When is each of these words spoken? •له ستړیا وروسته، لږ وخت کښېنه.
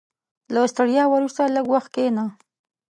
•له 0.53 0.61
ستړیا 0.71 1.03
وروسته، 1.09 1.41
لږ 1.55 1.65
وخت 1.73 1.89
کښېنه. 1.95 2.25